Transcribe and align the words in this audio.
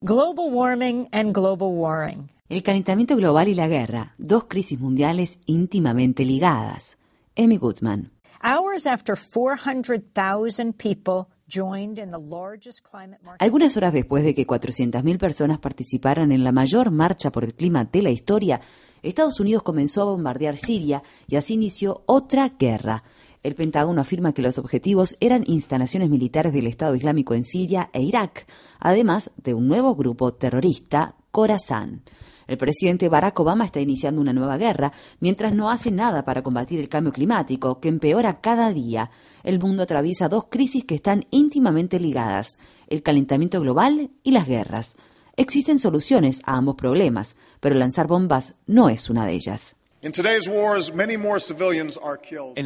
Global 0.00 0.52
warming 0.52 1.08
and 1.10 1.34
global 1.34 1.72
warring. 1.72 2.28
El 2.48 2.62
calentamiento 2.62 3.16
global 3.16 3.48
y 3.48 3.56
la 3.56 3.66
guerra, 3.66 4.14
dos 4.16 4.44
crisis 4.44 4.78
mundiales 4.78 5.40
íntimamente 5.44 6.24
ligadas. 6.24 6.98
Amy 7.36 7.56
Goodman. 7.56 8.12
Hours 8.40 8.86
after 8.86 9.16
400,000 9.16 10.72
people 10.72 11.26
joined 11.52 11.98
in 11.98 12.10
the 12.10 12.20
largest 12.20 12.88
climate 12.88 13.20
march. 13.24 13.38
Algunas 13.40 13.76
horas 13.76 13.92
después 13.92 14.22
de 14.22 14.36
que 14.36 14.46
400.000 14.46 15.18
personas 15.18 15.58
participaran 15.58 16.30
en 16.30 16.44
la 16.44 16.52
mayor 16.52 16.92
marcha 16.92 17.32
por 17.32 17.42
el 17.42 17.54
clima 17.54 17.84
de 17.84 18.02
la 18.02 18.10
historia, 18.10 18.60
Estados 19.02 19.40
Unidos 19.40 19.64
comenzó 19.64 20.02
a 20.02 20.12
bombardear 20.12 20.58
Siria 20.58 21.02
y 21.26 21.34
así 21.34 21.54
inició 21.54 22.04
otra 22.06 22.50
guerra. 22.50 23.02
El 23.48 23.54
Pentágono 23.54 24.02
afirma 24.02 24.34
que 24.34 24.42
los 24.42 24.58
objetivos 24.58 25.16
eran 25.20 25.42
instalaciones 25.46 26.10
militares 26.10 26.52
del 26.52 26.66
Estado 26.66 26.94
Islámico 26.94 27.32
en 27.32 27.44
Siria 27.44 27.88
e 27.94 28.02
Irak, 28.02 28.46
además 28.78 29.30
de 29.38 29.54
un 29.54 29.66
nuevo 29.68 29.96
grupo 29.96 30.34
terrorista, 30.34 31.14
Khorasan. 31.30 32.02
El 32.46 32.58
presidente 32.58 33.08
Barack 33.08 33.40
Obama 33.40 33.64
está 33.64 33.80
iniciando 33.80 34.20
una 34.20 34.34
nueva 34.34 34.58
guerra, 34.58 34.92
mientras 35.20 35.54
no 35.54 35.70
hace 35.70 35.90
nada 35.90 36.26
para 36.26 36.42
combatir 36.42 36.78
el 36.78 36.90
cambio 36.90 37.10
climático, 37.10 37.80
que 37.80 37.88
empeora 37.88 38.42
cada 38.42 38.70
día. 38.70 39.10
El 39.42 39.58
mundo 39.58 39.84
atraviesa 39.84 40.28
dos 40.28 40.48
crisis 40.50 40.84
que 40.84 40.96
están 40.96 41.24
íntimamente 41.30 41.98
ligadas, 41.98 42.58
el 42.86 43.02
calentamiento 43.02 43.62
global 43.62 44.10
y 44.22 44.32
las 44.32 44.46
guerras. 44.46 44.94
Existen 45.38 45.78
soluciones 45.78 46.42
a 46.44 46.58
ambos 46.58 46.74
problemas, 46.74 47.34
pero 47.60 47.76
lanzar 47.76 48.08
bombas 48.08 48.56
no 48.66 48.90
es 48.90 49.08
una 49.08 49.24
de 49.24 49.32
ellas. 49.32 49.77
En 50.00 50.12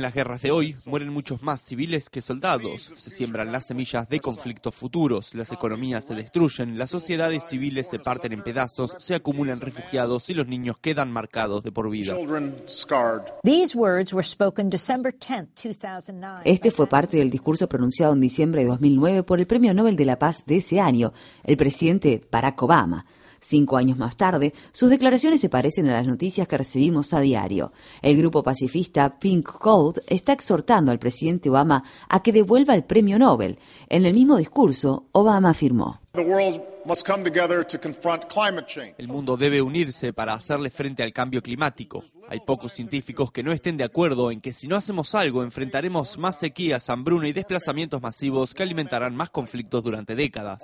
las 0.03 0.15
guerras 0.15 0.43
de 0.43 0.51
hoy 0.51 0.75
mueren 0.87 1.09
muchos 1.09 1.43
más 1.43 1.63
civiles 1.63 2.11
que 2.11 2.21
soldados. 2.21 2.93
Se 2.97 3.11
siembran 3.11 3.51
las 3.51 3.67
semillas 3.67 4.07
de 4.07 4.21
conflictos 4.21 4.75
futuros, 4.75 5.35
las 5.35 5.51
economías 5.51 6.05
se 6.05 6.15
destruyen, 6.15 6.77
las 6.77 6.91
sociedades 6.91 7.45
civiles 7.45 7.89
se 7.89 7.99
parten 7.99 8.35
en 8.35 8.43
pedazos, 8.43 8.97
se 8.99 9.15
acumulan 9.15 9.61
refugiados 9.61 10.29
y 10.29 10.35
los 10.35 10.47
niños 10.47 10.77
quedan 10.79 11.11
marcados 11.11 11.63
de 11.63 11.73
por 11.73 11.89
vida. 11.89 12.15
These 13.43 13.79
words 13.79 14.13
were 14.13 14.27
spoken 14.27 14.69
December 14.69 15.15
10, 15.15 15.55
2009. 15.55 16.43
Este 16.45 16.71
fue 16.71 16.87
parte 16.87 17.17
del 17.17 17.31
discurso 17.31 17.67
pronunciado 17.67 18.13
en 18.13 18.21
diciembre 18.21 18.61
de 18.61 18.69
2009 18.69 19.23
por 19.23 19.41
el 19.41 19.47
Premio 19.47 19.73
Nobel 19.73 19.97
de 19.97 20.05
la 20.05 20.19
Paz 20.19 20.45
de 20.45 20.59
ese 20.59 20.81
año, 20.81 21.15
el 21.45 21.57
presidente 21.57 22.23
Barack 22.31 22.63
Obama. 22.63 23.07
Cinco 23.45 23.77
años 23.77 23.99
más 23.99 24.17
tarde, 24.17 24.55
sus 24.71 24.89
declaraciones 24.89 25.41
se 25.41 25.49
parecen 25.49 25.89
a 25.89 25.95
las 25.95 26.07
noticias 26.07 26.47
que 26.47 26.57
recibimos 26.57 27.13
a 27.13 27.21
diario. 27.21 27.73
El 28.01 28.17
grupo 28.17 28.45
pacifista 28.45 29.19
Pink 29.19 29.51
Code 29.59 30.01
está 30.07 30.33
exhortando 30.33 30.93
al 30.93 31.01
presidente 31.01 31.51
Obama 31.51 31.83
a 32.09 32.23
que 32.23 32.33
devuelva 32.33 32.77
el 32.77 32.85
premio 32.85 33.19
Nobel. 33.19 33.59
En 33.89 34.07
el 34.07 34.15
mismo 34.15 34.37
discurso, 34.37 35.07
Obama 35.11 35.51
afirmó. 35.51 35.99
El 38.97 39.09
mundo 39.09 39.37
debe 39.37 39.63
unirse 39.63 40.13
para 40.13 40.35
hacerle 40.35 40.71
frente 40.71 41.03
al 41.03 41.13
cambio 41.13 41.43
climático. 41.43 42.05
Hay 42.29 42.41
pocos 42.41 42.73
científicos 42.73 43.33
que 43.33 43.43
no 43.43 43.51
estén 43.51 43.77
de 43.77 43.85
acuerdo 43.85 44.31
en 44.31 44.41
que 44.41 44.53
si 44.53 44.69
no 44.69 44.77
hacemos 44.77 45.17
algo 45.17 45.43
enfrentaremos 45.43 46.17
más 46.17 46.39
sequías, 46.39 46.89
hambruna 46.91 47.27
y 47.27 47.33
desplazamientos 47.33 48.01
masivos 48.01 48.55
que 48.55 48.63
alimentarán 48.63 49.17
más 49.17 49.31
conflictos 49.31 49.83
durante 49.83 50.15
décadas. 50.15 50.63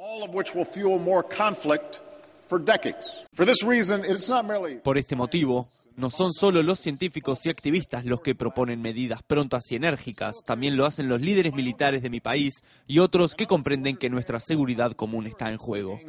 Por 4.82 4.98
este 4.98 5.16
motivo, 5.16 5.68
no 5.96 6.10
son 6.10 6.32
solo 6.32 6.62
los 6.62 6.78
científicos 6.78 7.44
y 7.44 7.50
activistas 7.50 8.04
los 8.04 8.20
que 8.20 8.34
proponen 8.34 8.80
medidas 8.80 9.22
prontas 9.22 9.70
y 9.70 9.76
enérgicas, 9.76 10.44
también 10.44 10.76
lo 10.76 10.86
hacen 10.86 11.08
los 11.08 11.20
líderes 11.20 11.54
militares 11.54 12.02
de 12.02 12.10
mi 12.10 12.20
país 12.20 12.62
y 12.86 13.00
otros 13.00 13.34
que 13.34 13.46
comprenden 13.46 13.96
que 13.96 14.08
nuestra 14.08 14.40
seguridad 14.40 14.92
común 14.92 15.26
está 15.26 15.50
en 15.50 15.58
juego. 15.58 16.00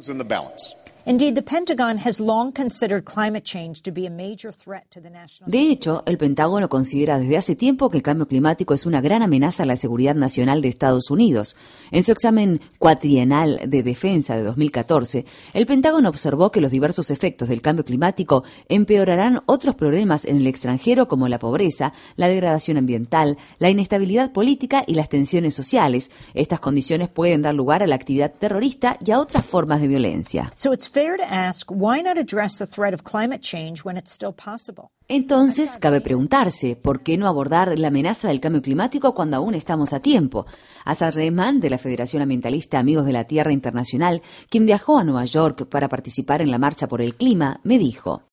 Indeed, 1.06 1.34
the 1.34 1.42
Pentagon 1.42 1.96
has 1.96 2.20
long 2.20 2.52
considered 2.52 3.04
climate 3.06 3.42
change 3.42 3.80
to 3.82 3.90
be 3.90 4.06
a 4.06 4.10
major 4.10 4.52
threat 4.52 4.84
to 4.90 5.00
the 5.00 5.08
national 5.08 5.50
De 5.50 5.70
hecho, 5.70 6.02
el 6.04 6.18
Pentágono 6.18 6.68
considera 6.68 7.18
desde 7.18 7.38
hace 7.38 7.56
tiempo 7.56 7.88
que 7.88 7.96
el 7.96 8.02
cambio 8.02 8.28
climático 8.28 8.74
es 8.74 8.84
una 8.84 9.00
gran 9.00 9.22
amenaza 9.22 9.62
a 9.62 9.66
la 9.66 9.76
seguridad 9.76 10.14
nacional 10.14 10.60
de 10.60 10.68
Estados 10.68 11.10
Unidos. 11.10 11.56
En 11.90 12.04
su 12.04 12.12
examen 12.12 12.60
cuatrienal 12.78 13.60
de 13.66 13.82
defensa 13.82 14.36
de 14.36 14.42
2014, 14.42 15.24
el 15.54 15.66
Pentágono 15.66 16.10
observó 16.10 16.50
que 16.50 16.60
los 16.60 16.70
diversos 16.70 17.10
efectos 17.10 17.48
del 17.48 17.62
cambio 17.62 17.84
climático 17.86 18.44
empeorarán 18.68 19.40
otros 19.46 19.76
problemas 19.76 20.26
en 20.26 20.36
el 20.36 20.46
extranjero 20.46 21.08
como 21.08 21.28
la 21.28 21.38
pobreza, 21.38 21.94
la 22.16 22.28
degradación 22.28 22.76
ambiental, 22.76 23.38
la 23.58 23.70
inestabilidad 23.70 24.32
política 24.32 24.84
y 24.86 24.94
las 24.94 25.08
tensiones 25.08 25.54
sociales. 25.54 26.10
Estas 26.34 26.60
condiciones 26.60 27.08
pueden 27.08 27.40
dar 27.40 27.54
lugar 27.54 27.82
a 27.82 27.86
la 27.86 27.94
actividad 27.94 28.34
terrorista 28.38 28.98
y 29.04 29.12
a 29.12 29.20
otras 29.20 29.46
formas 29.46 29.80
de 29.80 29.88
violencia. 29.88 30.52
So 30.56 30.74
it's 30.74 30.89
fair 30.90 31.16
to 31.16 31.24
ask 31.24 31.70
why 31.70 32.02
not 32.02 32.18
address 32.18 32.58
the 32.58 32.66
threat 32.66 32.94
of 32.94 33.02
climate 33.02 33.40
change 33.40 33.84
when 33.84 33.96
it's 33.96 34.12
still 34.12 34.32
possible? 34.32 34.90
Entonces, 35.08 35.76
cabe 35.78 36.00
preguntarse, 36.00 36.76
¿por 36.76 37.02
qué 37.02 37.18
no 37.18 37.26
abordar 37.26 37.76
la 37.78 37.88
amenaza 37.88 38.28
del 38.28 38.40
cambio 38.40 38.62
climático 38.62 39.14
cuando 39.14 39.36
aún 39.36 39.54
estamos 39.54 39.92
a 39.92 40.00
tiempo? 40.00 40.46
Asad 40.84 41.14
Rehman, 41.14 41.58
de 41.58 41.70
la 41.70 41.78
Federación 41.78 42.22
Ambientalista 42.22 42.78
Amigos 42.78 43.06
de 43.06 43.12
la 43.12 43.24
Tierra 43.24 43.52
Internacional, 43.52 44.22
quien 44.48 44.66
viajó 44.66 44.98
a 44.98 45.04
Nueva 45.04 45.24
York 45.24 45.68
para 45.68 45.88
participar 45.88 46.42
en 46.42 46.50
la 46.50 46.58
Marcha 46.58 46.86
por 46.86 47.02
el 47.02 47.16
Clima, 47.16 47.60
me 47.64 47.78
dijo, 47.78 48.29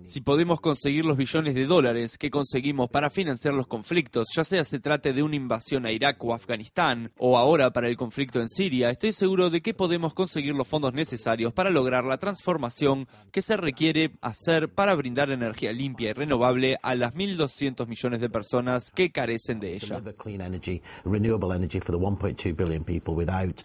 Si 0.00 0.20
podemos 0.22 0.60
conseguir 0.62 1.04
los 1.04 1.18
billones 1.18 1.54
de 1.54 1.66
dólares 1.66 2.16
que 2.16 2.30
conseguimos 2.30 2.88
para 2.88 3.10
financiar 3.10 3.52
los 3.52 3.66
conflictos, 3.66 4.28
ya 4.34 4.42
sea 4.42 4.64
se 4.64 4.80
trate 4.80 5.12
de 5.12 5.22
una 5.22 5.36
invasión 5.36 5.84
a 5.84 5.92
Irak 5.92 6.24
o 6.24 6.32
Afganistán, 6.32 7.12
o 7.18 7.36
ahora 7.36 7.74
para 7.74 7.88
el 7.88 7.96
conflicto 7.98 8.40
en 8.40 8.48
Siria, 8.48 8.88
estoy 8.88 9.12
seguro 9.12 9.50
de 9.50 9.60
que 9.60 9.74
podemos 9.74 10.14
conseguir 10.14 10.54
los 10.54 10.66
fondos 10.66 10.94
necesarios 10.94 11.52
para 11.52 11.68
lograr 11.68 12.04
la 12.04 12.16
transformación 12.16 13.06
que 13.32 13.42
se 13.42 13.58
requiere 13.58 14.12
hacer 14.22 14.70
para 14.70 14.94
brindar 14.94 15.30
energía 15.30 15.74
limpia 15.74 16.10
y 16.10 16.12
renovable 16.14 16.78
a 16.82 16.94
las 16.94 17.14
1.200 17.14 17.86
millones 17.86 18.20
de 18.20 18.30
personas 18.30 18.90
que 18.90 19.10
carecen 19.10 19.60
de 19.60 19.74
ella. 19.74 20.00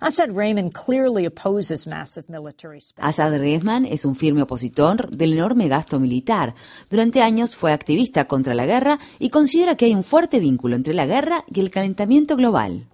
Assad 0.02 0.32
Raymond 0.34 0.74
clearly 0.74 1.26
opposes 1.26 1.88
massive 1.88 2.26
military 2.28 2.82
spending. 2.82 3.08
Assad 3.08 3.40
Rehman 3.40 3.86
es 3.86 4.04
un 4.04 4.16
firme 4.16 4.41
opositor 4.42 5.10
del 5.10 5.34
enorme 5.34 5.68
gasto 5.68 6.00
militar. 6.00 6.56
Durante 6.90 7.22
años 7.22 7.56
fue 7.56 7.72
activista 7.72 8.26
contra 8.26 8.54
la 8.54 8.66
guerra 8.66 9.00
y 9.20 9.30
considera 9.30 9.76
que 9.76 9.86
hay 9.86 9.96
un 9.96 10.04
fuerte 10.04 10.40
vínculo 10.40 10.76
entre 10.76 10.94
la 10.94 11.06
guerra 11.06 11.44
y 11.54 11.60
el 11.60 11.70
calentamiento 11.70 12.36
global. 12.36 12.88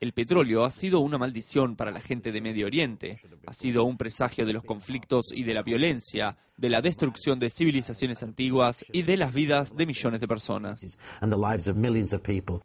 El 0.00 0.12
petróleo 0.12 0.64
ha 0.64 0.70
sido 0.70 1.00
una 1.00 1.18
maldición 1.18 1.76
para 1.76 1.92
la 1.92 2.00
gente 2.00 2.32
de 2.32 2.40
Medio 2.40 2.66
Oriente. 2.66 3.16
Ha 3.46 3.52
sido 3.52 3.84
un 3.84 3.96
presagio 3.96 4.44
de 4.44 4.52
los 4.52 4.64
conflictos 4.64 5.26
y 5.32 5.44
de 5.44 5.54
la 5.54 5.62
violencia, 5.62 6.36
de 6.56 6.70
la 6.70 6.80
destrucción 6.80 7.38
de 7.38 7.50
civilizaciones 7.50 8.22
antiguas 8.22 8.84
y 8.92 9.02
de 9.02 9.16
las 9.16 9.32
vidas 9.32 9.76
de 9.76 9.86
millones 9.86 10.20
de 10.20 10.26
personas. 10.26 10.98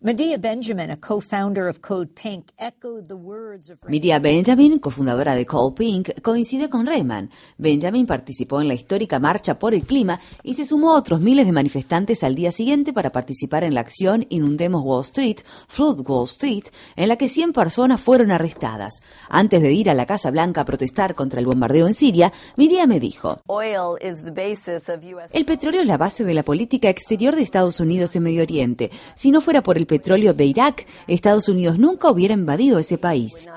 Medea 0.02 0.38
Benjamin, 0.38 0.92
a 0.92 0.98
co-founder 0.98 1.68
of 1.68 1.80
Code 1.80 2.10
Pink, 2.16 2.52
echoed 2.58 3.08
the 3.08 3.14
words 3.14 3.70
of 3.70 3.84
Raymond. 3.84 3.92
Miria 3.92 4.20
Benjamin, 4.20 4.80
cofundadora 4.80 5.36
de 5.36 5.46
Cold 5.46 5.76
Pink, 5.76 6.10
coincide 6.22 6.70
con 6.70 6.86
Rehman. 6.86 7.30
Benjamin 7.58 8.06
participó 8.06 8.62
en 8.62 8.68
la 8.68 8.74
histórica 8.74 9.20
Marcha 9.20 9.60
por 9.60 9.74
el 9.74 9.84
Clima 9.84 10.20
y 10.44 10.54
se 10.56 10.66
sumó 10.66 10.92
a 10.92 10.98
otros 10.98 11.22
miles 11.22 11.46
de 11.46 11.52
manifestantes 11.52 12.24
al 12.24 12.36
día 12.36 12.52
siguiente 12.52 12.94
para 12.94 13.12
participar 13.12 13.64
en 13.64 13.74
la 13.74 13.82
acción 13.82 14.26
Inundemos 14.30 14.84
Wall 14.84 15.04
Street, 15.04 15.38
Flood 15.68 16.02
Wall 16.08 16.26
Street, 16.26 16.66
en 16.96 17.08
la 17.08 17.18
que 17.18 17.30
100 17.30 17.54
personas 17.54 18.02
fueron 18.02 18.32
arrestadas. 18.32 19.02
Antes 19.30 19.62
de 19.62 19.72
ir 19.74 19.90
a 19.90 19.94
la 19.94 20.06
Casa 20.06 20.32
Blanca 20.32 20.62
a 20.62 20.66
protestar 20.66 21.16
contra 21.16 21.40
el 21.40 21.46
bombardeo 21.46 21.88
en 21.88 21.94
Siria, 21.94 22.32
Miria 22.56 22.88
me 22.88 23.00
dijo, 23.00 23.38
el 25.34 25.46
petróleo 25.46 25.82
es 25.82 25.88
la 25.88 25.98
base 25.98 26.24
de 26.24 26.34
la 26.34 26.44
política 26.44 26.90
exterior 26.90 27.36
de 27.36 27.42
Estados 27.42 27.80
Unidos 27.80 28.16
en 28.16 28.24
Medio 28.24 28.44
Oriente. 28.44 28.92
Si 29.16 29.32
no 29.32 29.42
fuera 29.42 29.64
por 29.64 29.78
el 29.78 29.88
petróleo 29.88 30.34
de 30.34 30.46
Irak, 30.46 30.86
Estados 31.08 31.50
Unidos 31.50 31.78
nunca 31.80 32.10
hubiera 32.10 32.34
invadido 32.34 32.80
ese 32.80 32.98
país. 32.98 33.48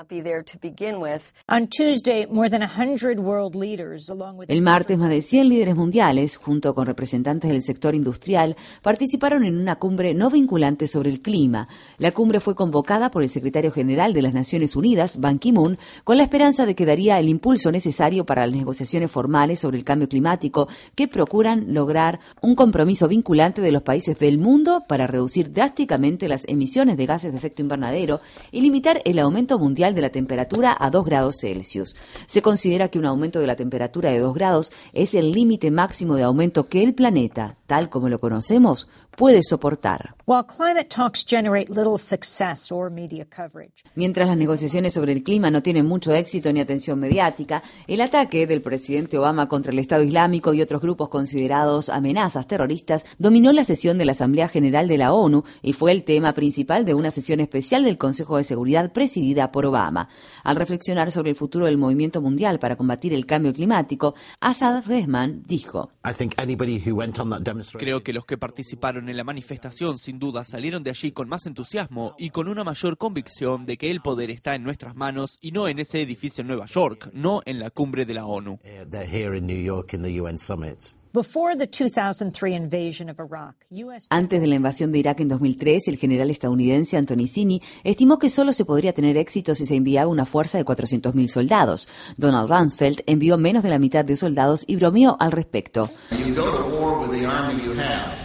On 1.47 1.67
Tuesday, 1.67 2.27
more 2.35 2.49
than 2.49 2.61
100 2.61 3.19
world 3.19 3.55
leaders, 3.55 4.09
along 4.09 4.37
with 4.37 4.47
El 4.49 4.61
martes, 4.61 4.97
más 4.97 5.09
de 5.09 5.21
100 5.21 5.47
líderes 5.47 5.75
mundiales, 5.77 6.35
junto 6.35 6.75
con 6.75 6.85
representantes 6.85 7.49
del 7.49 7.61
sector 7.61 7.95
industrial, 7.95 8.57
participaron 8.81 9.45
en 9.45 9.57
una 9.57 9.77
cumbre 9.77 10.13
no 10.13 10.29
vinculante 10.29 10.85
sobre 10.85 11.09
el 11.09 11.21
clima. 11.21 11.69
La 11.97 12.11
cumbre 12.11 12.41
fue 12.41 12.53
convocada 12.53 13.09
por 13.09 13.23
el 13.23 13.29
secretario 13.29 13.71
general 13.71 14.13
de 14.13 14.21
las 14.21 14.33
Naciones 14.33 14.75
Unidas, 14.75 15.21
Ban 15.21 15.39
Ki-moon, 15.39 15.77
con 16.03 16.17
la 16.17 16.23
esperanza 16.23 16.65
de 16.65 16.75
que 16.75 16.85
daría 16.85 17.17
el 17.19 17.29
impulso 17.29 17.71
necesario 17.71 18.25
para 18.25 18.45
las 18.45 18.55
negociaciones 18.55 19.09
formales 19.09 19.61
sobre 19.61 19.77
el 19.77 19.85
cambio 19.85 20.09
climático 20.09 20.67
que 20.93 21.07
procuran 21.07 21.73
lograr 21.73 22.19
un 22.41 22.55
compromiso 22.55 23.07
vinculante 23.07 23.61
de 23.61 23.71
los 23.71 23.83
países 23.83 24.19
del 24.19 24.39
mundo 24.39 24.83
para 24.89 25.07
reducir 25.07 25.53
drásticamente 25.53 26.27
las 26.27 26.45
emisiones 26.49 26.97
de 26.97 27.05
gases 27.05 27.31
de 27.31 27.37
efecto 27.37 27.61
invernadero 27.61 28.19
y 28.51 28.59
limitar 28.59 29.01
el 29.05 29.19
aumento 29.19 29.57
mundial 29.57 29.95
de 29.95 30.01
la 30.01 30.09
temperatura 30.09 30.75
a 30.77 30.89
2 30.89 31.05
grados 31.05 31.37
Celsius. 31.39 31.95
Se 32.27 32.41
considera 32.41 32.89
que 32.89 32.99
un 32.99 33.05
aumento 33.05 33.39
de 33.39 33.47
la 33.47 33.55
temperatura 33.55 34.11
de 34.11 34.19
2 34.19 34.33
grados 34.33 34.71
es 34.93 35.13
el 35.13 35.31
límite 35.31 35.71
máximo 35.71 36.15
de 36.15 36.23
aumento 36.23 36.67
que 36.67 36.83
el 36.83 36.93
planeta, 36.93 37.57
tal 37.67 37.89
como 37.89 38.09
lo 38.09 38.19
conocemos, 38.19 38.87
puede 39.15 39.41
soportar. 39.43 40.14
While 40.27 40.47
climate 40.47 40.89
talks 40.89 41.23
generate 41.23 41.69
little 41.69 41.99
success 41.99 42.71
or 42.71 42.89
media 42.89 43.25
coverage, 43.25 43.83
Mientras 43.93 44.27
las 44.27 44.35
negociaciones 44.35 44.91
sobre 44.91 45.11
el 45.11 45.21
clima 45.21 45.51
no 45.51 45.61
tienen 45.61 45.85
mucho 45.85 46.15
éxito 46.15 46.51
ni 46.51 46.59
atención 46.59 46.99
mediática, 46.99 47.61
el 47.85 48.01
ataque 48.01 48.47
del 48.47 48.63
presidente 48.63 49.19
Obama 49.19 49.47
contra 49.47 49.71
el 49.71 49.77
Estado 49.77 50.01
Islámico 50.01 50.55
y 50.55 50.63
otros 50.63 50.81
grupos 50.81 51.09
considerados 51.09 51.89
amenazas 51.89 52.47
terroristas 52.47 53.05
dominó 53.19 53.51
la 53.51 53.65
sesión 53.65 53.99
de 53.99 54.05
la 54.05 54.13
Asamblea 54.13 54.47
General 54.47 54.87
de 54.87 54.97
la 54.97 55.13
ONU 55.13 55.43
y 55.61 55.73
fue 55.73 55.91
el 55.91 56.03
tema 56.03 56.33
principal 56.33 56.85
de 56.85 56.95
una 56.95 57.11
sesión 57.11 57.39
especial 57.39 57.83
del 57.83 57.99
Consejo 57.99 58.37
de 58.37 58.43
Seguridad 58.45 58.93
presidida 58.93 59.51
por 59.51 59.67
Obama. 59.67 60.09
Al 60.43 60.55
reflexionar 60.55 61.11
sobre 61.11 61.29
el 61.29 61.35
futuro 61.35 61.67
del 61.67 61.77
movimiento 61.77 62.19
mundial 62.19 62.57
para 62.57 62.77
combatir 62.77 63.13
el 63.13 63.27
cambio 63.27 63.53
climático, 63.53 64.15
Assad 64.39 64.85
Rehman 64.87 65.43
dijo: 65.45 65.91
I 66.03 66.13
think 66.17 66.33
anybody 66.39 66.81
who 66.83 66.95
went 66.95 67.19
on 67.19 67.29
that 67.29 67.41
demonstration 67.41 67.85
Creo 67.85 68.01
que 68.01 68.11
los 68.11 68.25
que 68.25 68.39
participaron 68.39 69.07
en 69.07 69.17
la 69.17 69.23
manifestación 69.23 69.99
sin 69.99 70.14
duda 70.19 70.43
salieron 70.43 70.83
de 70.83 70.91
allí 70.91 71.11
con 71.11 71.27
más 71.29 71.45
entusiasmo 71.45 72.15
y 72.17 72.29
con 72.29 72.47
una 72.47 72.63
mayor 72.63 72.97
convicción 72.97 73.65
de 73.65 73.77
que 73.77 73.91
el 73.91 74.01
poder 74.01 74.31
está 74.31 74.55
en 74.55 74.63
nuestras 74.63 74.95
manos 74.95 75.37
y 75.41 75.51
no 75.51 75.67
en 75.67 75.79
ese 75.79 76.01
edificio 76.01 76.41
en 76.41 76.47
Nueva 76.47 76.65
York, 76.65 77.09
no 77.13 77.41
en 77.45 77.59
la 77.59 77.69
cumbre 77.69 78.05
de 78.05 78.13
la 78.13 78.25
ONU. 78.25 78.59
they're 78.89 79.05
here 79.05 79.37
in 79.37 79.45
New 79.45 79.61
York 79.61 79.93
in 79.93 80.01
the 80.01 80.21
UN 80.21 80.37
summit. 80.37 80.91
before 81.15 81.55
the 81.55 81.65
2003 81.65 82.53
invasion 82.53 83.09
of 83.09 83.19
Iraq, 83.19 83.55
U.S. 83.71 84.07
Antes 84.09 84.41
de 84.41 84.47
la 84.47 84.55
invasión 84.55 84.91
de 84.91 84.99
Irak 84.99 85.21
en 85.21 85.29
2003, 85.29 85.87
el 85.87 85.97
general 85.97 86.29
estadounidense 86.29 86.97
Anthony 86.97 87.27
Zinni 87.27 87.61
estimó 87.85 88.19
que 88.19 88.29
solo 88.29 88.51
se 88.51 88.65
podría 88.65 88.93
tener 88.93 89.15
éxito 89.15 89.55
si 89.55 89.65
se 89.65 89.75
enviaba 89.75 90.11
una 90.11 90.25
fuerza 90.25 90.57
de 90.57 90.65
400.000 90.65 91.27
soldados. 91.29 91.87
Donald 92.17 92.49
Rumsfeld 92.49 93.01
envió 93.07 93.37
menos 93.37 93.63
de 93.63 93.69
la 93.69 93.79
mitad 93.79 94.03
de 94.03 94.17
soldados 94.17 94.65
y 94.67 94.75
bromeó 94.75 95.15
al 95.19 95.31
respecto. 95.31 95.89
You 96.11 96.35
go 96.35 96.43
to 96.43 96.67
war 96.75 96.99
with 96.99 97.17
the 97.17 97.25
army 97.25 97.63
you 97.63 97.71
have, 97.71 98.24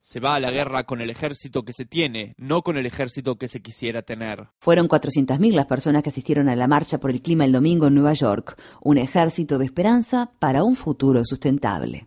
Se 0.00 0.20
va 0.20 0.36
a 0.36 0.40
la 0.40 0.50
guerra 0.50 0.84
con 0.84 1.00
el 1.00 1.10
ejército 1.10 1.64
que 1.64 1.72
se 1.72 1.84
tiene, 1.84 2.34
no 2.38 2.62
con 2.62 2.76
el 2.76 2.86
ejército 2.86 3.36
que 3.36 3.48
se 3.48 3.60
quisiera 3.60 4.02
tener. 4.02 4.48
Fueron 4.60 4.88
400.000 4.88 5.52
las 5.52 5.66
personas 5.66 6.02
que 6.02 6.10
asistieron 6.10 6.48
a 6.48 6.56
la 6.56 6.68
marcha 6.68 6.98
por 6.98 7.10
el 7.10 7.20
clima 7.20 7.44
el 7.44 7.52
domingo 7.52 7.88
en 7.88 7.94
Nueva 7.94 8.12
York, 8.12 8.56
un 8.80 8.98
ejército 8.98 9.58
de 9.58 9.64
esperanza 9.64 10.30
para 10.38 10.62
un 10.62 10.76
futuro 10.76 11.24
sustentable. 11.24 12.06